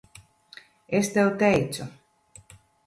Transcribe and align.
Es 1.01 1.13
tev 1.19 1.31
teicu. 1.45 1.89